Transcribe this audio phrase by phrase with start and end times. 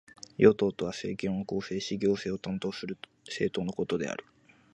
[0.39, 4.25] 与党とは、政権を構成し行政を担当する政党のことである。